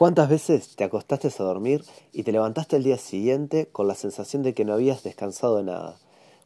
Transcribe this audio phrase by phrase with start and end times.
[0.00, 4.42] ¿Cuántas veces te acostaste a dormir y te levantaste el día siguiente con la sensación
[4.42, 5.98] de que no habías descansado nada?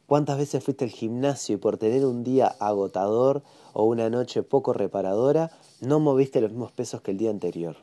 [0.07, 4.73] ¿Cuántas veces fuiste al gimnasio y por tener un día agotador o una noche poco
[4.73, 7.77] reparadora no moviste los mismos pesos que el día anterior?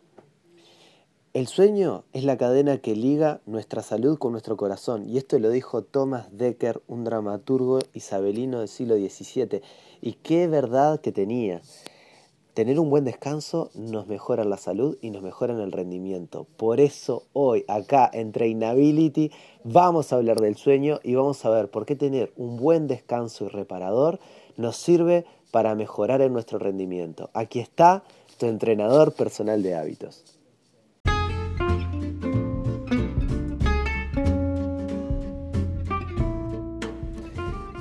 [1.33, 5.49] El sueño es la cadena que liga nuestra salud con nuestro corazón, y esto lo
[5.49, 9.63] dijo Thomas Decker, un dramaturgo isabelino del siglo XVII,
[10.03, 11.63] y qué verdad que tenía.
[12.55, 16.47] Tener un buen descanso nos mejora la salud y nos mejora el rendimiento.
[16.59, 19.31] Por eso hoy acá en Trainability
[19.65, 23.47] vamos a hablar del sueño y vamos a ver por qué tener un buen descanso
[23.47, 24.21] y reparador
[24.59, 27.31] nos sirve para mejorar en nuestro rendimiento.
[27.33, 28.03] Aquí está
[28.37, 30.42] tu entrenador personal de hábitos.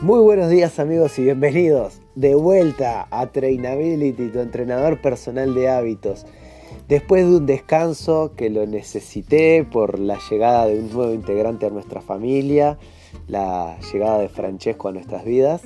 [0.02, 6.26] Muy buenos días amigos y bienvenidos de vuelta a Trainability, tu entrenador personal de hábitos.
[6.88, 11.70] Después de un descanso que lo necesité por la llegada de un nuevo integrante a
[11.70, 12.80] nuestra familia,
[13.28, 15.62] la llegada de Francesco a nuestras vidas,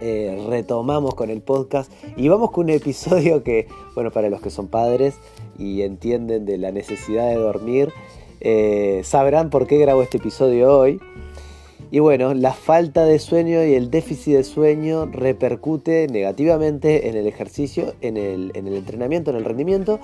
[0.00, 4.48] eh, retomamos con el podcast y vamos con un episodio que, bueno, para los que
[4.48, 5.18] son padres
[5.58, 7.92] y entienden de la necesidad de dormir,
[8.40, 10.98] eh, sabrán por qué grabo este episodio hoy.
[11.90, 17.26] Y bueno, la falta de sueño y el déficit de sueño repercute negativamente en el
[17.26, 19.98] ejercicio, en el, entrenamiento, en el rendimiento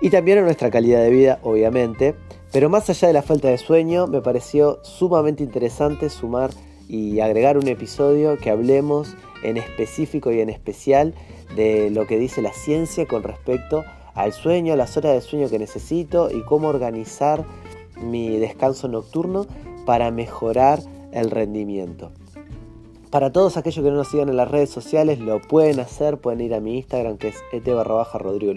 [0.00, 2.16] y también en nuestra calidad de vida, obviamente.
[2.52, 6.50] Pero más allá de la falta de sueño, me pareció sumamente interesante sumar
[6.88, 11.14] y agregar un episodio que hablemos en específico y en especial
[11.54, 15.58] de lo que dice la ciencia con respecto al sueño, las horas de sueño que
[15.58, 17.44] necesito y cómo organizar
[18.00, 19.46] mi descanso nocturno
[19.86, 20.80] para mejorar
[21.14, 22.10] el rendimiento.
[23.10, 26.40] Para todos aquellos que no nos sigan en las redes sociales, lo pueden hacer, pueden
[26.40, 28.52] ir a mi Instagram que es et barra baja Rodrigo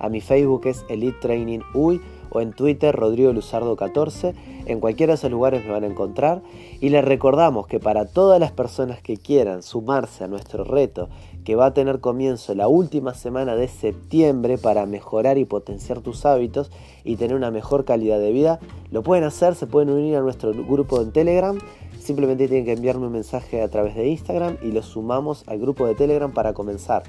[0.00, 4.34] a mi Facebook es Elite Training Uy o en Twitter Rodrigo Luzardo 14.
[4.66, 6.42] En cualquiera de esos lugares me van a encontrar.
[6.80, 11.08] Y les recordamos que para todas las personas que quieran sumarse a nuestro reto,
[11.48, 16.26] que va a tener comienzo la última semana de septiembre para mejorar y potenciar tus
[16.26, 16.70] hábitos
[17.04, 18.60] y tener una mejor calidad de vida,
[18.90, 21.58] lo pueden hacer, se pueden unir a nuestro grupo en Telegram
[21.98, 25.86] Simplemente tienen que enviarme un mensaje a través de Instagram y lo sumamos al grupo
[25.86, 27.02] de Telegram para comenzar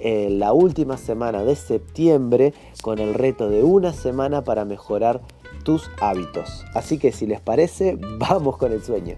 [0.00, 5.20] eh, la última semana de septiembre con el reto de una semana para mejorar
[5.64, 6.64] tus hábitos.
[6.74, 9.16] Así que si les parece, vamos con el sueño.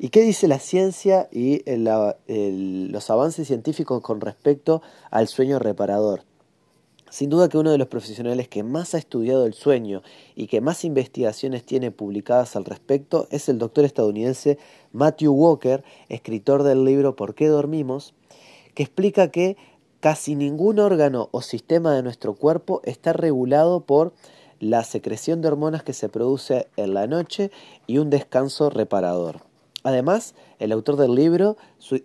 [0.00, 6.22] ¿Y qué dice la ciencia y los avances científicos con respecto al sueño reparador?
[7.10, 10.02] Sin duda que uno de los profesionales que más ha estudiado el sueño
[10.36, 14.58] y que más investigaciones tiene publicadas al respecto es el doctor estadounidense
[14.92, 18.14] Matthew Walker, escritor del libro ¿Por qué dormimos?,
[18.74, 19.56] que explica que
[19.98, 24.12] casi ningún órgano o sistema de nuestro cuerpo está regulado por
[24.60, 27.50] la secreción de hormonas que se produce en la noche
[27.88, 29.47] y un descanso reparador.
[29.88, 31.56] Además, el autor del libro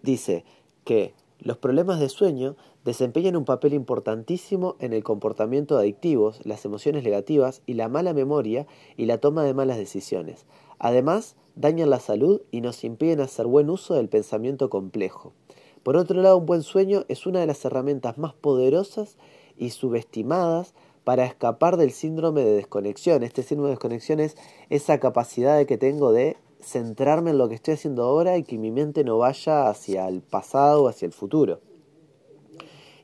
[0.03, 0.45] dice
[0.85, 2.55] que los problemas de sueño
[2.85, 8.13] desempeñan un papel importantísimo en el comportamiento de adictivos, las emociones negativas y la mala
[8.13, 10.45] memoria y la toma de malas decisiones.
[10.79, 15.33] Además, dañan la salud y nos impiden hacer buen uso del pensamiento complejo.
[15.83, 19.17] Por otro lado, un buen sueño es una de las herramientas más poderosas
[19.57, 20.73] y subestimadas
[21.03, 23.23] para escapar del síndrome de desconexión.
[23.23, 24.37] Este síndrome de desconexión es
[24.69, 28.71] esa capacidad que tengo de centrarme en lo que estoy haciendo ahora y que mi
[28.71, 31.59] mente no vaya hacia el pasado o hacia el futuro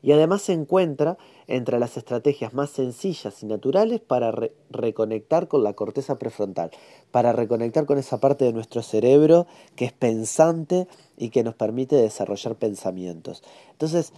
[0.02, 4.32] y además se encuentra entre las estrategias más sencillas y naturales para
[4.70, 6.70] reconectar con la corteza prefrontal,
[7.10, 11.96] para reconectar con esa parte de nuestro cerebro que es pensante y que nos permite
[11.96, 13.42] desarrollar pensamientos.
[13.72, 14.12] Entonces,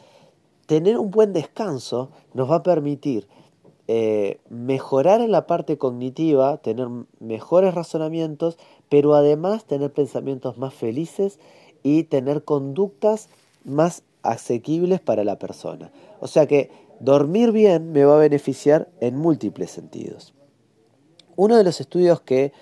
[0.66, 3.26] tener un buen descanso nos va a permitir
[3.88, 6.88] eh, mejorar en la parte cognitiva, tener
[7.18, 8.56] mejores razonamientos,
[8.92, 11.38] pero además tener pensamientos más felices
[11.82, 13.30] y tener conductas
[13.64, 15.90] más asequibles para la persona.
[16.20, 16.70] O sea que
[17.00, 20.34] dormir bien me va a beneficiar en múltiples sentidos.
[21.36, 22.52] Uno de los estudios que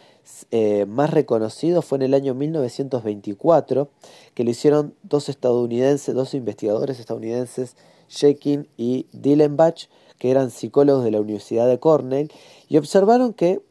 [0.53, 3.89] eh, más reconocido fue en el año 1924,
[4.35, 7.75] que lo hicieron dos estadounidenses, dos investigadores estadounidenses,
[8.09, 12.31] Shekin y Dillenbach, que eran psicólogos de la Universidad de Cornell,
[12.69, 13.63] y observaron que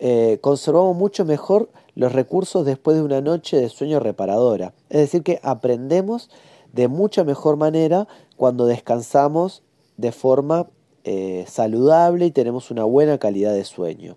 [0.00, 4.72] eh, conservamos mucho mejor los recursos después de una noche de sueño reparadora.
[4.88, 6.30] Es decir, que aprendemos
[6.72, 8.06] de mucha mejor manera
[8.36, 9.64] cuando descansamos
[9.96, 10.68] de forma
[11.02, 14.16] eh, saludable y tenemos una buena calidad de sueño.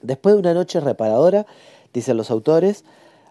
[0.00, 1.44] Después de una noche reparadora,
[1.92, 2.82] dicen los autores,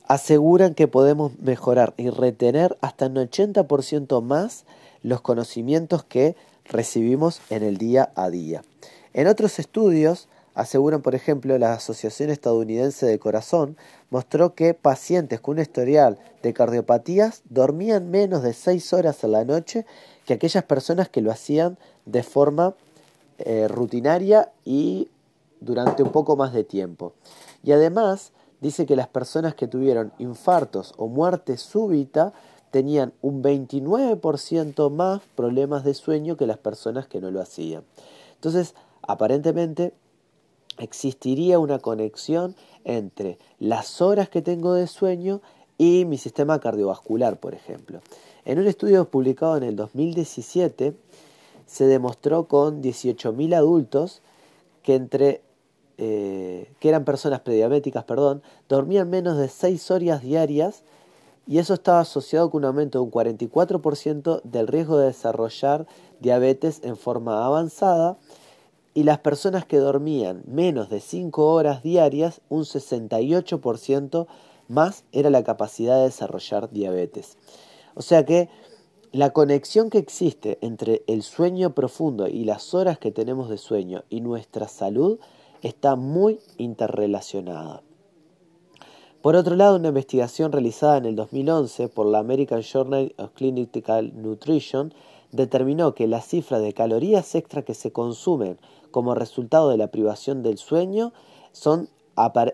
[0.07, 4.65] aseguran que podemos mejorar y retener hasta un 80% más
[5.01, 6.35] los conocimientos que
[6.65, 8.61] recibimos en el día a día.
[9.13, 13.77] En otros estudios, aseguran por ejemplo la Asociación Estadounidense de Corazón,
[14.09, 19.43] mostró que pacientes con un historial de cardiopatías dormían menos de 6 horas a la
[19.43, 19.85] noche
[20.25, 22.73] que aquellas personas que lo hacían de forma
[23.37, 25.09] eh, rutinaria y
[25.59, 27.13] durante un poco más de tiempo.
[27.63, 28.31] Y además
[28.61, 32.33] dice que las personas que tuvieron infartos o muerte súbita
[32.71, 37.83] tenían un 29% más problemas de sueño que las personas que no lo hacían.
[38.35, 39.93] Entonces, aparentemente
[40.77, 45.41] existiría una conexión entre las horas que tengo de sueño
[45.77, 48.01] y mi sistema cardiovascular, por ejemplo.
[48.45, 50.95] En un estudio publicado en el 2017
[51.65, 54.21] se demostró con 18.000 adultos
[54.83, 55.41] que entre
[55.97, 60.83] eh, que eran personas prediabéticas, perdón, dormían menos de 6 horas diarias
[61.47, 65.87] y eso estaba asociado con un aumento de un 44% del riesgo de desarrollar
[66.19, 68.17] diabetes en forma avanzada
[68.95, 74.25] y las personas que dormían menos de 5 horas diarias, un 68%
[74.69, 77.37] más era la capacidad de desarrollar diabetes.
[77.93, 78.49] O sea que
[79.11, 84.05] la conexión que existe entre el sueño profundo y las horas que tenemos de sueño
[84.09, 85.19] y nuestra salud
[85.61, 87.83] está muy interrelacionada.
[89.21, 94.13] Por otro lado, una investigación realizada en el 2011 por la American Journal of Clinical
[94.21, 94.93] Nutrition
[95.31, 98.57] determinó que las cifras de calorías extra que se consumen
[98.95, 101.11] como resultado de la privación del sueño
[101.51, 101.89] son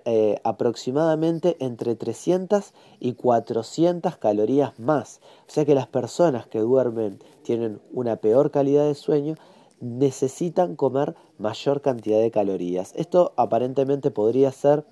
[0.05, 5.21] eh, aproximadamente entre 300 y 400 calorías más.
[5.47, 9.35] O sea que las personas que duermen tienen una peor calidad de sueño
[9.81, 12.91] necesitan comer mayor cantidad de calorías.
[12.95, 14.83] Esto aparentemente podría ser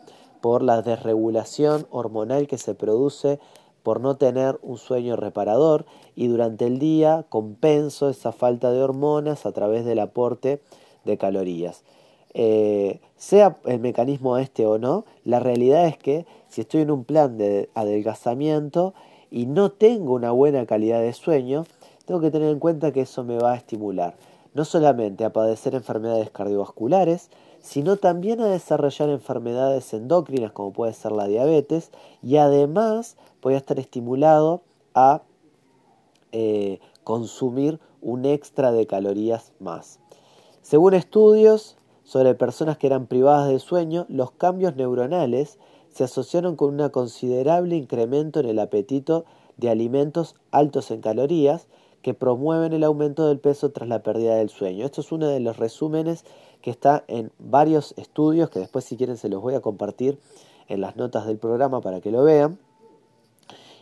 [0.42, 3.40] por la desregulación hormonal que se produce
[3.82, 9.48] por no tener un sueño reparador y durante el día compenso esa falta de hormonas
[9.48, 10.62] a través del aporte
[11.06, 11.84] de calorías.
[12.34, 17.04] Eh, sea el mecanismo este o no, la realidad es que si estoy en un
[17.04, 18.94] plan de adelgazamiento
[19.32, 21.66] y no tengo una buena calidad de sueño,
[22.06, 24.16] tengo que tener en cuenta que eso me va a estimular
[24.54, 27.30] no solamente a padecer enfermedades cardiovasculares,
[27.62, 31.92] sino también a desarrollar enfermedades endocrinas como puede ser la diabetes
[32.24, 34.62] y además voy a estar estimulado
[34.94, 35.22] a
[36.32, 40.00] eh, consumir un extra de calorías más.
[40.70, 45.58] Según estudios sobre personas que eran privadas de sueño, los cambios neuronales
[45.92, 49.26] se asociaron con un considerable incremento en el apetito
[49.58, 51.66] de alimentos altos en calorías
[52.04, 54.86] que promueven el aumento del peso tras la pérdida del sueño.
[54.86, 56.24] Esto es uno de los resúmenes
[56.62, 60.20] que está en varios estudios que después si quieren se los voy a compartir
[60.68, 62.60] en las notas del programa para que lo vean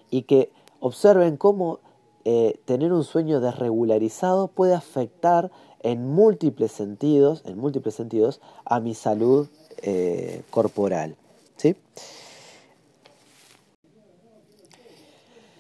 [0.10, 1.80] y que observen cómo
[2.29, 8.95] eh, tener un sueño desregularizado puede afectar en múltiples sentidos, en múltiples sentidos, a mi
[8.95, 9.47] salud
[9.81, 11.15] eh, corporal.
[11.56, 11.77] ¿sí?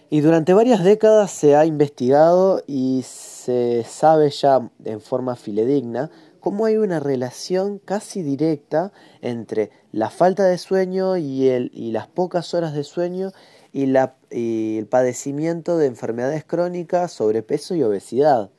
[0.09, 6.11] Y durante varias décadas se ha investigado y se sabe ya en forma filedigna
[6.41, 8.91] cómo hay una relación casi directa
[9.21, 13.31] entre la falta de sueño y, el, y las pocas horas de sueño
[13.73, 18.49] y, el padecimiento de enfermedades crónicas, sobrepeso y obesidad,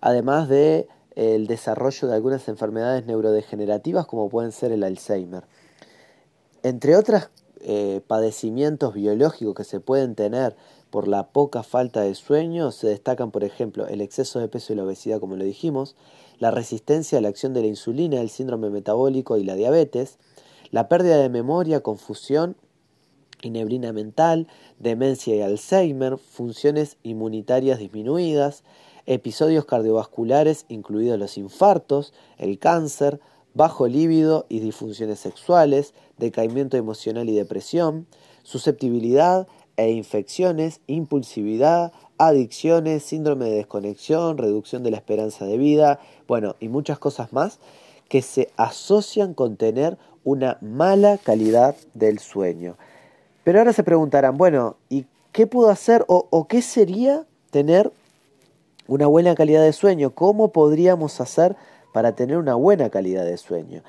[0.00, 5.44] además de el desarrollo de algunas enfermedades neurodegenerativas como pueden ser el Alzheimer.
[6.62, 7.30] Entre otros
[7.62, 10.56] eh, padecimientos biológicos que se pueden tener
[10.90, 14.76] por la poca falta de sueño se destacan, por ejemplo, el exceso de peso y
[14.76, 15.94] la obesidad, como lo dijimos,
[16.38, 20.18] la resistencia a la acción de la insulina, el síndrome metabólico y la diabetes,
[20.70, 22.56] la pérdida de memoria, confusión
[23.42, 24.46] y neblina mental,
[24.78, 28.64] demencia y Alzheimer, funciones inmunitarias disminuidas,
[29.06, 33.20] episodios cardiovasculares, incluidos los infartos, el cáncer,
[33.54, 38.06] bajo líbido y disfunciones sexuales, decaimiento emocional y depresión,
[38.42, 46.54] susceptibilidad e infecciones, impulsividad, adicciones, síndrome de desconexión, reducción de la esperanza de vida, bueno,
[46.60, 47.58] y muchas cosas más
[48.08, 52.76] que se asocian con tener una mala calidad del sueño.
[53.44, 57.92] Pero ahora se preguntarán, bueno, ¿y qué puedo hacer o, o qué sería tener
[58.86, 60.10] una buena calidad de sueño?
[60.10, 61.56] ¿Cómo podríamos hacer
[61.92, 63.82] para tener una buena calidad de sueño?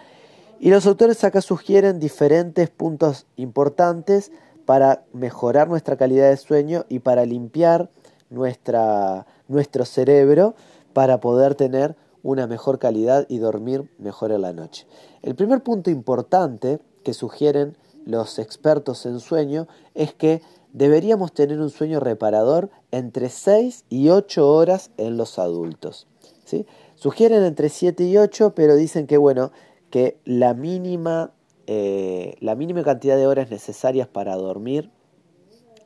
[0.59, 4.31] Y los autores acá sugieren diferentes puntos importantes
[4.65, 7.89] para mejorar nuestra calidad de sueño y para limpiar
[8.29, 10.53] nuestra, nuestro cerebro
[10.93, 14.85] para poder tener una mejor calidad y dormir mejor en la noche.
[15.23, 20.41] El primer punto importante que sugieren los expertos en sueño es que
[20.73, 26.07] deberíamos tener un sueño reparador entre 6 y 8 horas en los adultos.
[26.45, 26.65] ¿sí?
[26.95, 29.51] Sugieren entre 7 y 8, pero dicen que bueno,
[29.89, 31.31] que la mínima,
[31.67, 34.89] eh, la mínima cantidad de horas necesarias para dormir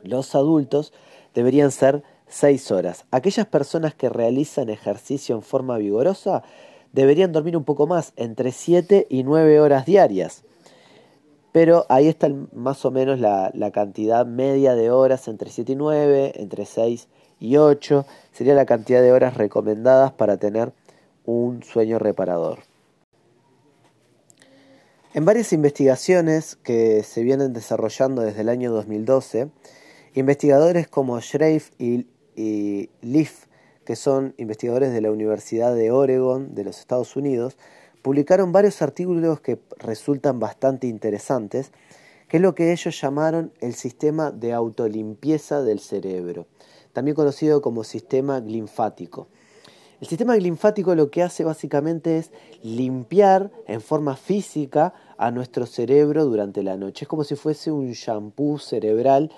[0.03, 0.93] los adultos
[1.33, 3.05] deberían ser 6 horas.
[3.11, 6.43] Aquellas personas que realizan ejercicio en forma vigorosa
[6.93, 10.43] deberían dormir un poco más, entre 7 y 9 horas diarias.
[11.55, 16.33] Pero ahí está más o menos la, cantidad media de horas, entre 7 y 9,
[16.35, 17.07] entre 6
[17.39, 18.05] y 8.
[18.33, 20.73] Sería la cantidad de horas recomendadas para tener
[21.23, 22.59] un sueño reparador.
[25.13, 29.47] En varias investigaciones que se vienen desarrollando desde el año 2012,
[30.13, 33.45] investigadores como Schreif y, y Leaf,
[33.85, 37.55] que son investigadores de la Universidad de Oregon de los Estados Unidos,
[38.05, 41.71] publicaron varios artículos que resultan bastante interesantes,
[42.27, 46.45] que es lo que ellos llamaron el sistema de autolimpieza del cerebro,
[46.93, 49.25] también conocido como sistema linfático.
[49.99, 52.29] El sistema linfático lo que hace básicamente es
[52.61, 57.05] limpiar en forma física a nuestro cerebro durante la noche.
[57.05, 59.31] Es como si fuese un shampoo cerebral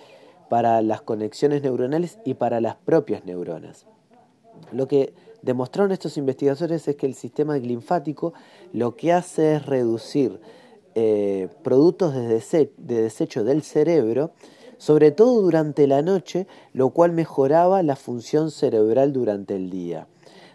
[0.50, 3.86] para las conexiones neuronales y para las propias neuronas.
[4.74, 5.14] Lo que
[5.48, 8.34] demostraron estos investigadores es que el sistema linfático
[8.74, 10.42] lo que hace es reducir
[10.94, 14.32] eh, productos de, de desecho del cerebro,
[14.78, 20.10] sobre todo durante la noche, lo cual mejoraba la función cerebral durante el día.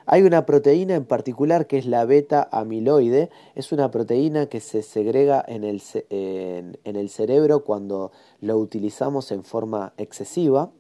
[0.05, 4.83] Hay una proteína en particular que es la beta amiloide, es una proteína que se
[4.83, 10.71] segrega en el cerebro cuando lo utilizamos en forma excesiva,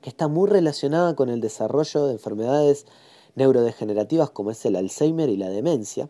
[0.00, 2.86] que está muy relacionada con el desarrollo de enfermedades
[3.34, 6.08] neurodegenerativas como es el Alzheimer y la demencia,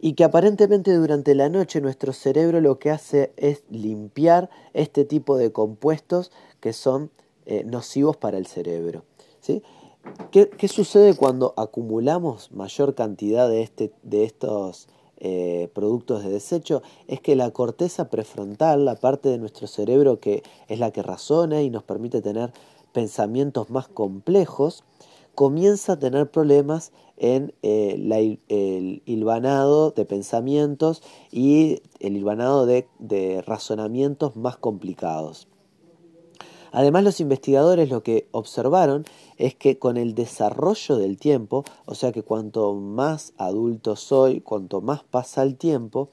[0.00, 5.36] y que aparentemente durante la noche nuestro cerebro lo que hace es limpiar este tipo
[5.36, 7.10] de compuestos que son
[7.46, 9.04] eh, nocivos para el cerebro.
[9.40, 9.62] ¿sí?
[10.30, 16.82] ¿Qué, sucede cuando acumulamos mayor cantidad de, este, de estos eh, productos de desecho?
[17.06, 21.62] Es que la corteza prefrontal, la parte de nuestro cerebro que es la que razona
[21.62, 22.52] y nos permite tener
[22.92, 24.84] pensamientos más complejos,
[25.34, 34.36] comienza a tener problemas en eh, el hilvanado de pensamientos y el hilvanado de razonamientos
[34.36, 35.48] más complicados.
[36.72, 39.04] Además, los investigadores lo que observaron
[39.36, 44.80] es que con el desarrollo del tiempo, o sea que cuanto más adulto soy, cuanto
[44.80, 46.08] más pasa el tiempo,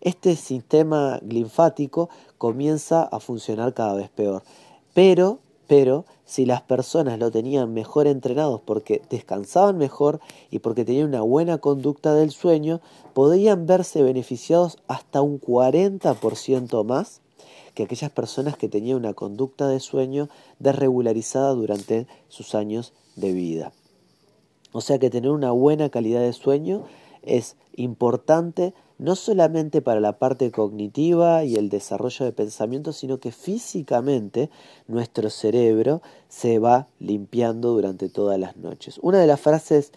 [0.00, 4.44] este sistema linfático comienza a funcionar cada vez peor.
[4.94, 10.18] Pero, pero, si las personas lo tenían mejor entrenados porque descansaban mejor
[10.50, 12.80] y porque tenían una buena conducta del sueño,
[13.12, 17.20] podían verse beneficiados hasta un 40% más
[17.74, 23.72] que aquellas personas que tenían una conducta de sueño desregularizada durante sus años de vida.
[24.72, 26.84] O sea que tener una buena calidad de sueño
[27.22, 33.30] es importante no solamente para la parte cognitiva y el desarrollo de pensamiento, sino que
[33.30, 34.50] físicamente
[34.88, 38.98] nuestro cerebro se va limpiando durante todas las noches.
[39.02, 39.92] Una de las frases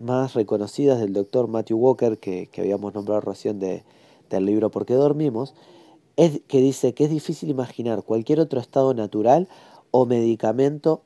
[0.00, 3.82] más reconocidas del doctor Matthew Walker, que, habíamos nombrado recién de,
[4.30, 5.54] del libro ¿Por qué dormimos?,
[6.16, 9.48] es que dice que es difícil imaginar cualquier otro estado natural
[9.90, 11.02] o medicamento,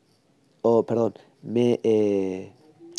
[0.62, 1.14] o perdón,
[1.54, 2.52] eh,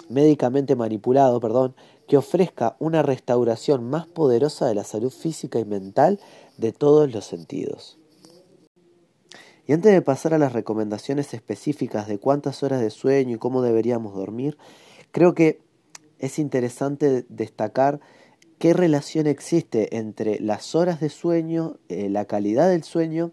[0.10, 1.74] médicamente manipulado, perdón,
[2.12, 6.20] que ofrezca una restauración más poderosa de la salud física y mental
[6.58, 8.00] de todos los sentidos.
[9.66, 13.62] Y antes de pasar a las recomendaciones específicas de cuántas horas de sueño y cómo
[13.62, 14.58] deberíamos dormir,
[15.14, 15.62] creo que
[16.20, 18.02] es interesante destacar
[18.60, 23.32] qué relación existe entre las horas de sueño, eh, la calidad del sueño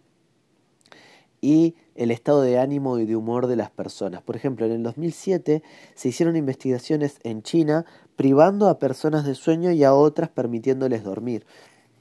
[1.40, 4.22] y el estado de ánimo y de humor de las personas.
[4.22, 5.64] Por ejemplo, en el 2007
[5.96, 7.84] se hicieron investigaciones en China
[8.18, 11.46] privando a personas de sueño y a otras permitiéndoles dormir.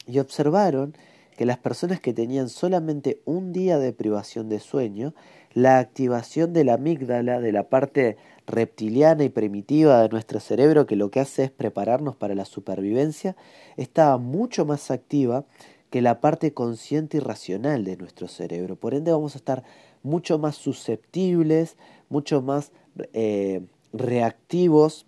[0.07, 0.95] Y observaron
[1.37, 5.13] que las personas que tenían solamente un día de privación de sueño,
[5.53, 10.95] la activación de la amígdala, de la parte reptiliana y primitiva de nuestro cerebro que
[10.95, 13.35] lo que hace es prepararnos para la supervivencia,
[13.75, 15.45] estaba mucho más activa
[15.91, 18.75] que la parte consciente y racional de nuestro cerebro.
[18.75, 19.63] Por ende vamos a estar
[20.01, 21.77] mucho más susceptibles,
[22.09, 22.71] mucho más
[23.13, 23.61] eh,
[23.93, 25.05] reactivos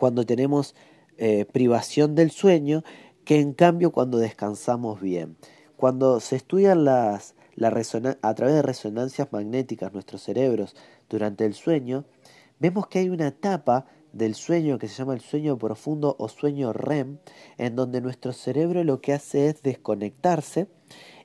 [0.00, 0.74] cuando tenemos
[1.18, 2.82] eh, privación del sueño
[3.24, 5.36] que en cambio cuando descansamos bien.
[5.76, 7.36] Cuando se estudian las,
[8.22, 10.74] a través de resonancias magnéticas nuestros cerebros
[11.08, 12.06] durante el sueño,
[12.58, 16.72] vemos que hay una etapa del sueño que se llama el sueño profundo o sueño
[16.72, 17.18] REM,
[17.58, 20.66] en donde nuestro cerebro lo que hace es desconectarse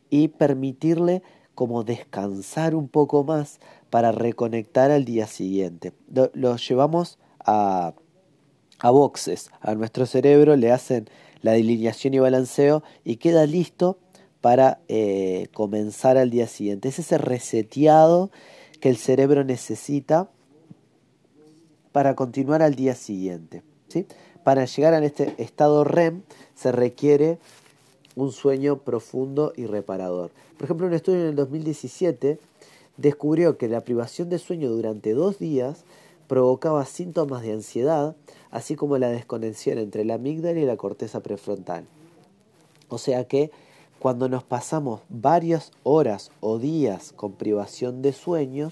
[0.10, 1.24] y permitirle
[1.56, 5.94] como descansar un poco más para reconectar al día siguiente.
[6.34, 7.94] Lo, llevamos a,
[8.80, 11.10] a boxes, a nuestro cerebro le hacen
[11.42, 13.98] la delineación y balanceo y queda listo
[14.42, 16.90] para eh, comenzar al día siguiente.
[16.90, 18.32] Es ese reseteado
[18.80, 20.30] que el cerebro necesita
[21.92, 23.64] para continuar al día siguiente.
[23.88, 24.06] ¿sí?
[24.44, 27.40] Para llegar a este estado REM se requiere
[28.16, 30.32] un sueño profundo y reparador.
[30.58, 32.40] Por ejemplo, un estudio en el 2017
[32.98, 35.84] descubrió que la privación de sueño durante dos días
[36.28, 38.16] provocaba síntomas de ansiedad,
[38.52, 41.86] así como la desconexión entre la amígdala y la corteza prefrontal.
[42.90, 43.52] O sea que
[44.00, 48.72] cuando nos pasamos varias horas o días con privación de sueño,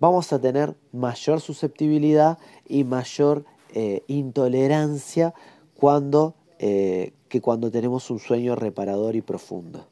[0.00, 5.34] vamos a tener mayor susceptibilidad y mayor eh, intolerancia
[5.74, 9.86] cuando, eh, que cuando tenemos un sueño reparador y profundo.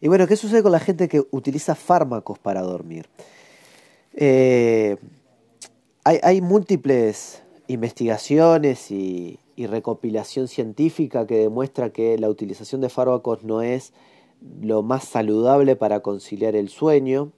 [0.00, 3.06] Y bueno, ¿qué sucede con la gente que utiliza fármacos para dormir?
[4.22, 4.98] Eh,
[6.04, 13.92] hay, múltiples investigaciones y, recopilación científica que demuestra que la utilización de fármacos no es
[14.62, 17.32] lo más saludable para conciliar el sueño.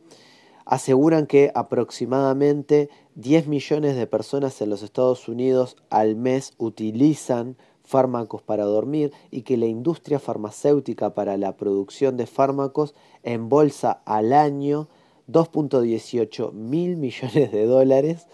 [0.64, 8.42] Aseguran que aproximadamente 10 millones de personas en los Estados Unidos al mes utilizan fármacos
[8.42, 14.88] para dormir y que la industria farmacéutica para la producción de fármacos embolsa al año
[15.28, 18.26] 2.18 mil millones de dólares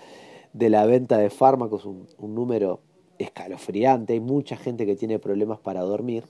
[0.52, 2.80] de la venta de fármacos, un, número
[3.18, 6.24] escalofriante, hay mucha gente que tiene problemas para dormir.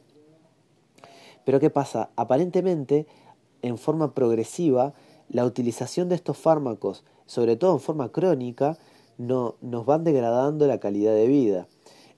[1.44, 2.10] Pero ¿qué pasa?
[2.16, 3.06] Aparentemente,
[3.62, 4.94] en forma progresiva,
[5.28, 8.78] la utilización de estos fármacos, sobre todo en forma crónica,
[9.18, 11.68] no, nos van degradando la calidad de vida.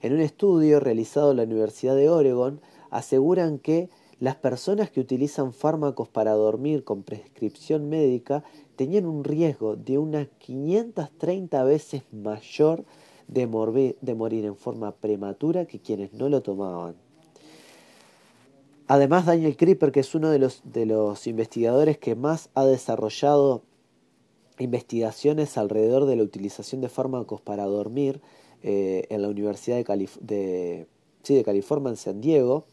[0.01, 3.89] En un estudio realizado en la Universidad de Oregon, aseguran que
[4.21, 8.43] las personas que utilizan fármacos para dormir con prescripción médica
[8.75, 12.85] tenían un riesgo de unas 530 veces mayor
[13.27, 16.93] de, morir en forma prematura que quienes no lo tomaban.
[18.85, 23.63] Además, Daniel Creeper, que es uno de los, investigadores que más ha desarrollado
[24.59, 28.21] investigaciones alrededor de la utilización de fármacos para dormir,
[28.61, 30.85] eh, en la Universidad de
[31.43, 32.67] California en San Diego,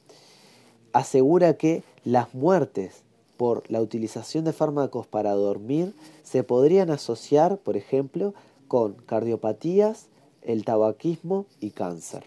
[0.93, 3.03] asegura que las muertes
[3.37, 8.35] por la utilización de fármacos para dormir se podrían asociar, por ejemplo,
[8.67, 10.09] con cardiopatías,
[10.43, 12.25] el tabaquismo y cáncer.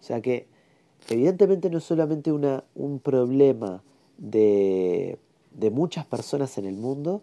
[0.00, 0.46] O sea que
[1.08, 3.82] evidentemente no es solamente un problema
[4.18, 5.18] de,
[5.72, 7.22] muchas personas en el mundo,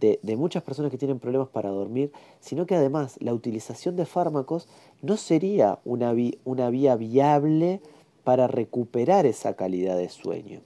[0.00, 4.68] de, muchas personas que tienen problemas para dormir, sino que además la utilización de fármacos
[5.02, 7.80] no sería una vía viable
[8.24, 10.60] para recuperar esa calidad de sueño,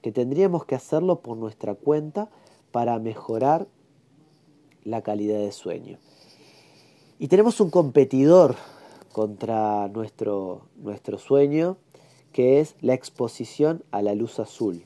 [0.00, 2.30] que tendríamos que hacerlo por nuestra cuenta
[2.70, 3.66] para mejorar
[4.84, 5.98] la calidad de sueño.
[7.18, 8.56] Y tenemos un competidor
[9.12, 11.76] contra nuestro, nuestro sueño,
[12.32, 14.84] que es la exposición a la luz azul.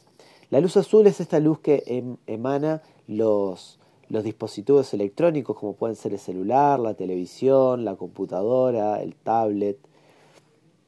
[0.50, 5.96] La luz azul es esta luz que em, emana los, los dispositivos electrónicos como pueden
[5.96, 9.78] ser el celular, la televisión, la computadora, el tablet,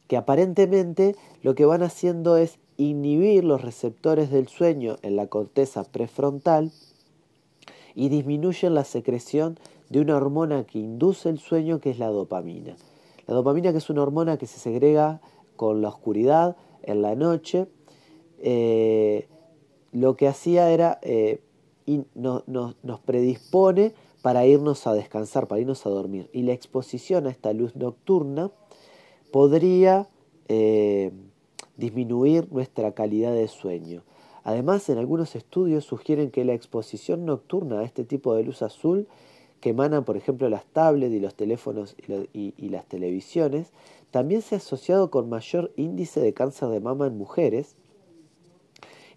[0.09, 5.85] que aparentemente lo que van haciendo es inhibir los receptores del sueño en la corteza
[5.85, 6.73] prefrontal
[7.94, 9.59] y disminuyen la secreción
[9.90, 12.77] de una hormona que induce el sueño que es la dopamina.
[13.27, 15.21] La dopamina que es una hormona que se segrega
[15.57, 17.66] con la oscuridad en la noche,
[18.38, 19.29] eh,
[19.92, 21.42] lo que hacía era eh,
[21.87, 26.31] nos predispone para irnos a descansar, para irnos a dormir.
[26.33, 28.51] Y la exposición a esta luz nocturna
[29.31, 30.09] podría
[30.49, 31.12] eh,
[31.77, 34.03] disminuir nuestra calidad de sueño.
[34.45, 39.07] Además, en algunos estudios sugieren que la exposición nocturna a este tipo de luz azul
[39.61, 41.97] que emanan, por ejemplo, las tablets y los teléfonos
[42.33, 43.73] y las televisiones,
[44.11, 47.77] también se ha asociado con mayor índice de cáncer de mama en mujeres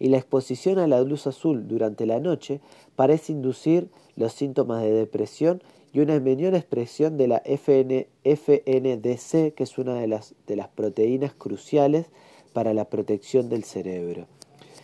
[0.02, 2.60] y la exposición a la luz azul durante la noche
[2.96, 5.62] parece inducir los síntomas de depresión
[5.94, 10.34] y una menor expresión de la FN, FNDC, que es una de las,
[10.74, 12.08] proteínas cruciales
[12.54, 14.28] para la protección del cerebro.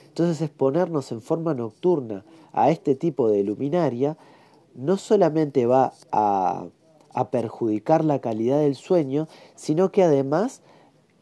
[0.07, 4.17] Entonces exponernos en forma nocturna a este tipo de luminaria
[4.75, 6.67] no solamente va a,
[7.31, 10.61] perjudicar la calidad del sueño, sino que además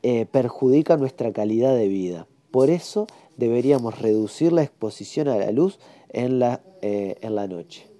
[0.04, 2.28] eh, perjudica nuestra calidad de vida.
[2.52, 7.95] Por eso deberíamos reducir la exposición a la luz en la, eh, en la noche.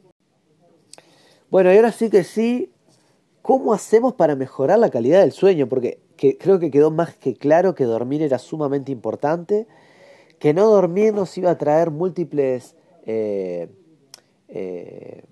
[1.52, 2.72] Bueno, y ahora sí que sí,
[3.42, 5.70] ¿cómo hacemos para mejorar la calidad del sueño?
[5.70, 6.00] Porque
[6.40, 9.68] creo que quedó más que claro que dormir era sumamente importante,
[10.40, 13.70] que no dormir nos iba a traer múltiples eh,
[14.48, 15.24] eh,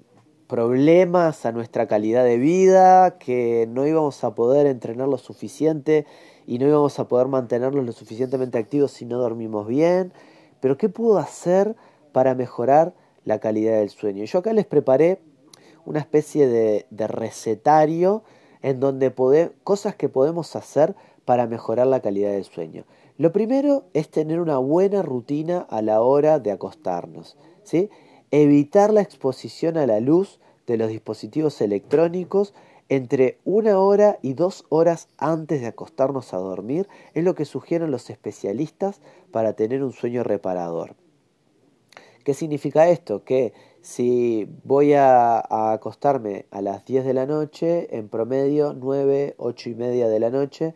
[0.48, 6.06] problemas a nuestra calidad de vida, que no íbamos a poder entrenar lo suficiente
[6.46, 10.14] y no íbamos a poder mantenerlos lo suficientemente activos si no dormimos bien.
[10.60, 11.76] Pero ¿qué puedo hacer
[12.12, 12.94] para mejorar
[13.26, 14.26] la calidad del sueño?
[14.26, 15.20] Yo acá les preparé
[15.86, 18.24] una especie de, recetario
[18.62, 19.12] en donde
[19.64, 22.86] cosas que podemos hacer para mejorar la calidad del sueño.
[23.18, 27.38] Lo primero es tener una buena rutina a la hora de acostarnos.
[27.64, 27.90] ¿sí?
[28.32, 32.54] Evitar la exposición a la luz de los dispositivos electrónicos
[32.90, 37.92] entre una hora y dos horas antes de acostarnos a dormir es lo que sugieren
[37.92, 39.00] los especialistas
[39.32, 40.96] para tener un sueño reparador.
[42.24, 43.24] ¿Qué significa esto?
[43.24, 45.44] Que si voy a,
[45.74, 50.30] acostarme a las 10 de la noche, en promedio 9, 8 y media de la
[50.30, 50.74] noche,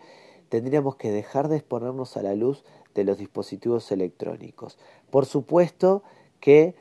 [0.49, 2.65] tendríamos que dejar de exponernos a la luz
[2.95, 4.77] de los dispositivos electrónicos.
[5.09, 6.03] Por supuesto
[6.41, 6.75] que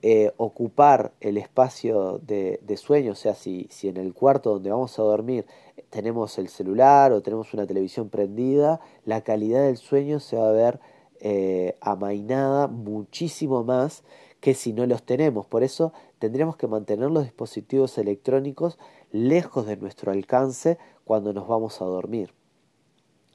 [0.00, 4.98] eh, ocupar el espacio de, sueño, o sea, si, si, en el cuarto donde vamos
[4.98, 5.44] a dormir
[5.90, 10.52] tenemos el celular o tenemos una televisión prendida, la calidad del sueño se va a
[10.52, 10.80] ver
[11.20, 14.02] eh, amainada muchísimo más
[14.40, 15.46] que si no los tenemos.
[15.46, 18.78] Por eso tendríamos que mantener los dispositivos electrónicos
[19.10, 22.32] lejos de nuestro alcance cuando nos vamos a dormir.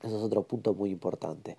[0.01, 1.57] Eso es otro punto muy importante.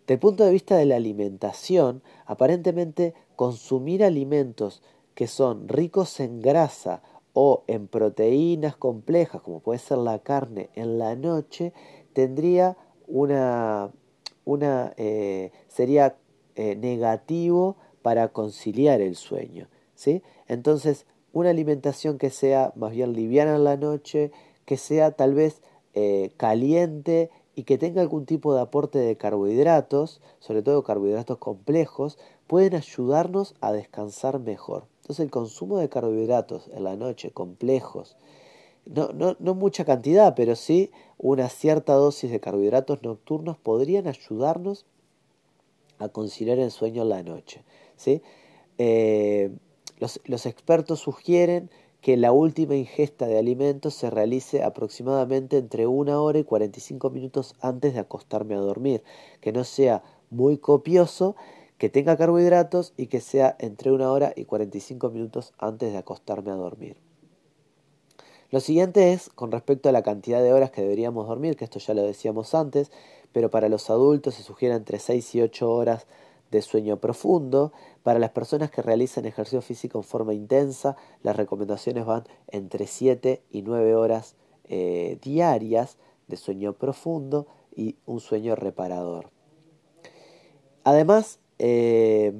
[0.00, 4.82] Desde el punto de vista de la alimentación, aparentemente consumir alimentos
[5.14, 10.98] que son ricos en grasa o en proteínas complejas, como puede ser la carne, en
[10.98, 11.72] la noche,
[12.12, 12.76] tendría
[13.08, 13.90] una,
[14.44, 16.16] una eh, sería
[16.54, 19.66] eh, negativo para conciliar el sueño.
[19.96, 20.22] ¿sí?
[20.46, 24.30] Entonces, una alimentación que sea más bien liviana en la noche,
[24.64, 25.60] que sea tal vez
[25.94, 32.16] eh, caliente y que tenga algún tipo de aporte de carbohidratos, sobre todo carbohidratos complejos,
[32.46, 34.84] pueden ayudarnos a descansar mejor.
[35.00, 38.16] Entonces el consumo de carbohidratos en la noche complejos,
[38.84, 44.86] no, no, no mucha cantidad, pero sí una cierta dosis de carbohidratos nocturnos podrían ayudarnos
[45.98, 47.64] a conciliar el sueño en la noche.
[48.78, 49.50] Eh,
[49.98, 56.20] los, los expertos sugieren que la última ingesta de alimentos se realice aproximadamente entre una
[56.20, 59.02] hora y 45 minutos antes de acostarme a dormir,
[59.40, 61.34] que no sea muy copioso,
[61.78, 66.50] que tenga carbohidratos y que sea entre una hora y 45 minutos antes de acostarme
[66.50, 66.96] a dormir.
[68.50, 71.80] Lo siguiente es con respecto a la cantidad de horas que deberíamos dormir, que esto
[71.80, 72.92] ya lo decíamos antes,
[73.32, 76.06] pero para los adultos se sugiere entre 6 y 8 horas
[76.50, 77.72] de sueño profundo.
[78.02, 83.42] Para las personas que realizan ejercicio físico en forma intensa, las recomendaciones van entre 7
[83.50, 89.30] y 9 horas eh, diarias de sueño profundo y un sueño reparador.
[90.84, 92.32] Además, eh,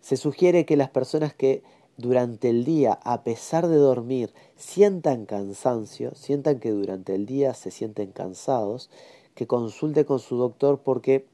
[0.00, 1.62] se sugiere que las personas que
[1.96, 7.70] durante el día, a pesar de dormir, sientan cansancio, sientan que durante el día se
[7.70, 8.90] sienten cansados,
[9.34, 11.26] que consulte con su doctor porque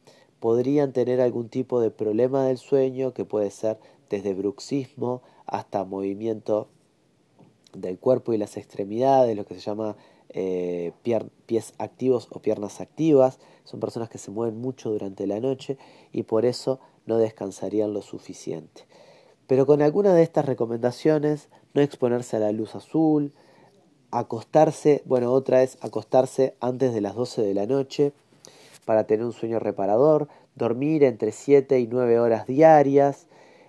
[0.43, 3.79] podrían tener algún tipo de problema del sueño que puede ser
[4.11, 6.67] desde bruxismo hasta movimiento
[7.73, 9.97] del cuerpo y las extremidades, lo que se llama
[10.31, 10.91] eh,
[11.47, 13.39] pies activos o piernas activas.
[13.63, 15.79] Son personas que se mueven mucho durante la noche
[16.11, 18.83] y por eso no descansarían lo suficiente.
[19.47, 23.33] Pero con alguna de estas recomendaciones, no exponerse a la luz azul,
[24.11, 28.13] acostarse, bueno, otra es acostarse antes de las 12 de la noche,
[28.85, 33.27] para tener un sueño reparador, dormir entre 7 y 9 horas diarias,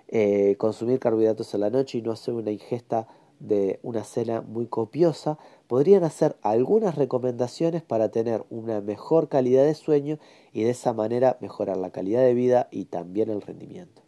[0.08, 3.08] eh, consumir carbohidratos en la noche y no hacer una ingesta
[3.40, 9.74] de una cena muy copiosa, podrían hacer algunas recomendaciones para tener una mejor calidad de
[9.74, 10.18] sueño
[10.54, 14.02] y de esa manera mejorar la calidad de vida y también el rendimiento.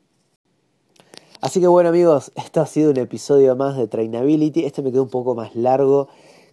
[1.41, 4.65] Así que bueno amigos, esto ha sido un episodio más de Trainability.
[4.65, 6.07] Este me quedó un poco más largo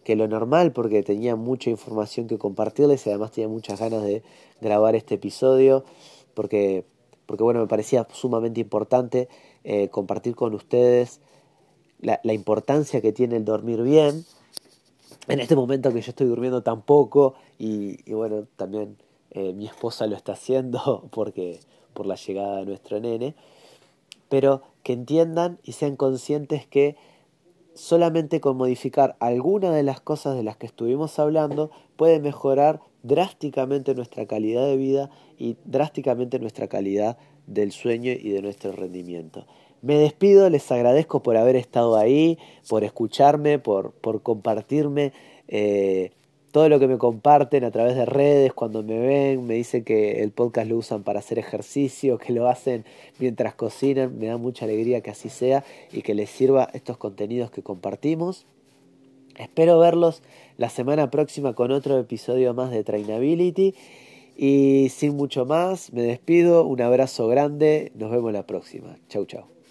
[0.04, 4.22] que lo normal porque tenía mucha información que compartirles y además tenía muchas ganas de
[4.60, 5.84] grabar este episodio
[6.34, 6.84] porque,
[7.26, 9.28] porque bueno, me parecía sumamente importante
[9.64, 11.20] eh, compartir con ustedes
[12.00, 14.24] la, importancia que tiene el dormir bien.
[15.28, 18.96] En este momento que yo estoy durmiendo tan poco y, bueno, también
[19.30, 21.60] eh, mi esposa lo está haciendo porque
[21.94, 23.34] por la llegada de nuestro nene,
[24.28, 26.96] pero que entiendan y sean conscientes que
[27.74, 33.94] solamente con modificar alguna de las cosas de las que estuvimos hablando puede mejorar drásticamente
[33.94, 39.46] nuestra calidad de vida y drásticamente nuestra calidad del sueño y de nuestro rendimiento.
[39.80, 45.12] Me despido, les agradezco por haber estado ahí, por escucharme, por, por compartirme
[45.48, 46.12] eh,
[46.52, 50.22] todo lo que me comparten a través de redes, cuando me ven, me dicen que
[50.22, 52.84] el podcast lo usan para hacer ejercicio, que lo hacen
[53.18, 57.50] mientras cocinan, me da mucha alegría que así sea y que les sirva estos contenidos
[57.50, 58.44] que compartimos.
[59.36, 60.22] Espero verlos
[60.58, 63.74] la semana próxima con otro episodio más de Trainability.
[64.36, 66.66] Y sin mucho más, me despido.
[66.66, 67.92] Un abrazo grande.
[67.94, 68.96] Nos vemos la próxima.
[69.08, 69.61] Chau, chau.